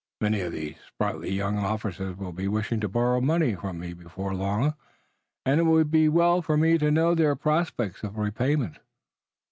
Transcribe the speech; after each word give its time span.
Many 0.19 0.41
of 0.41 0.53
these 0.53 0.77
sprightly 0.87 1.29
young 1.29 1.59
officers 1.59 2.17
will 2.17 2.31
be 2.31 2.47
wishing 2.47 2.79
to 2.79 2.89
borrow 2.89 3.21
money 3.21 3.53
from 3.53 3.79
me 3.79 3.93
before 3.93 4.33
long, 4.33 4.73
and 5.45 5.59
it 5.59 5.63
will 5.65 5.83
be 5.83 6.09
well 6.09 6.41
for 6.41 6.57
me 6.57 6.79
to 6.79 6.89
know 6.89 7.13
their 7.13 7.35
prospects 7.35 8.01
of 8.01 8.17
repayment." 8.17 8.77